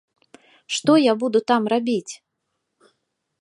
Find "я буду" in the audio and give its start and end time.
1.01-1.39